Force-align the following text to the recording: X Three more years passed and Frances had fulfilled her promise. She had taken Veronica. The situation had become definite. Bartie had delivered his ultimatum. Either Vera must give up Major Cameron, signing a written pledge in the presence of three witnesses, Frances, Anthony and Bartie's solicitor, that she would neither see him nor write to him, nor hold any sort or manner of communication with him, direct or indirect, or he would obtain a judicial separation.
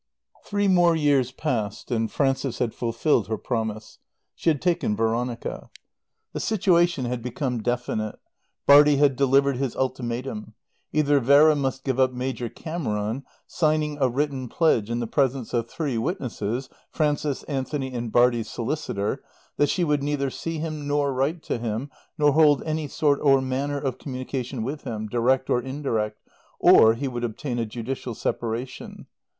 X 0.39 0.49
Three 0.49 0.67
more 0.67 0.95
years 0.95 1.31
passed 1.31 1.91
and 1.91 2.11
Frances 2.11 2.57
had 2.57 2.73
fulfilled 2.73 3.27
her 3.27 3.37
promise. 3.37 3.99
She 4.33 4.49
had 4.49 4.59
taken 4.59 4.95
Veronica. 4.95 5.69
The 6.33 6.39
situation 6.39 7.05
had 7.05 7.21
become 7.21 7.61
definite. 7.61 8.17
Bartie 8.65 8.95
had 8.95 9.15
delivered 9.15 9.57
his 9.57 9.75
ultimatum. 9.75 10.55
Either 10.91 11.19
Vera 11.19 11.55
must 11.55 11.83
give 11.83 11.99
up 11.99 12.13
Major 12.13 12.49
Cameron, 12.49 13.23
signing 13.45 13.99
a 13.99 14.09
written 14.09 14.47
pledge 14.49 14.89
in 14.89 14.99
the 15.01 15.05
presence 15.05 15.53
of 15.53 15.69
three 15.69 15.99
witnesses, 15.99 16.67
Frances, 16.89 17.43
Anthony 17.43 17.93
and 17.93 18.11
Bartie's 18.11 18.49
solicitor, 18.49 19.21
that 19.57 19.69
she 19.69 19.83
would 19.83 20.01
neither 20.01 20.31
see 20.31 20.57
him 20.57 20.87
nor 20.87 21.13
write 21.13 21.43
to 21.43 21.59
him, 21.59 21.91
nor 22.17 22.31
hold 22.31 22.63
any 22.63 22.87
sort 22.87 23.19
or 23.21 23.39
manner 23.39 23.77
of 23.77 23.99
communication 23.99 24.63
with 24.63 24.81
him, 24.83 25.05
direct 25.07 25.47
or 25.51 25.61
indirect, 25.61 26.23
or 26.59 26.95
he 26.95 27.07
would 27.07 27.23
obtain 27.23 27.59
a 27.59 27.67
judicial 27.67 28.15
separation. 28.15 29.05